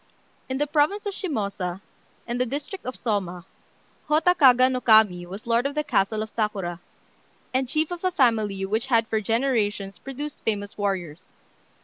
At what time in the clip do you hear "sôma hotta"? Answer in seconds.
2.95-4.33